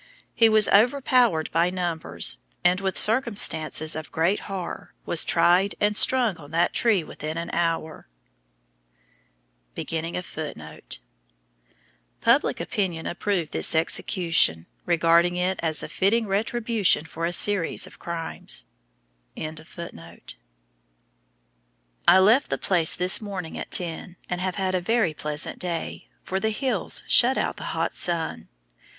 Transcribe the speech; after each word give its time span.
He 0.33 0.49
was 0.49 0.67
overpowered 0.69 1.51
by 1.51 1.69
numbers, 1.69 2.39
and, 2.63 2.81
with 2.81 2.97
circumstances 2.97 3.95
of 3.95 4.11
great 4.11 4.39
horror, 4.49 4.95
was 5.05 5.23
tried 5.23 5.75
and 5.79 5.95
strung 5.95 6.37
on 6.37 6.49
that 6.49 6.73
tree 6.73 7.03
within 7.03 7.37
an 7.37 7.51
hour. 7.53 8.07
Public 9.75 10.09
opinion 12.59 13.05
approved 13.05 13.51
this 13.51 13.75
execution, 13.75 14.65
regarding 14.87 15.35
it 15.37 15.59
as 15.61 15.83
a 15.83 15.87
fitting 15.87 16.25
retribution 16.25 17.05
for 17.05 17.27
a 17.27 17.31
series 17.31 17.85
of 17.85 17.99
crimes. 17.99 18.65
I 19.37 19.53
left 22.17 22.49
the 22.49 22.57
place 22.57 22.95
this 22.95 23.21
morning 23.21 23.55
at 23.55 23.69
ten, 23.69 24.15
and 24.27 24.41
have 24.41 24.55
had 24.55 24.73
a 24.73 24.81
very 24.81 25.13
pleasant 25.13 25.59
day, 25.59 26.07
for 26.23 26.39
the 26.39 26.49
hills 26.49 27.03
shut 27.07 27.37
out 27.37 27.57
the 27.57 27.65
hot 27.77 27.93
sun. 27.93 28.49